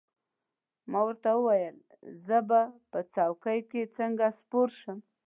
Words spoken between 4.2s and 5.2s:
سپور شم؟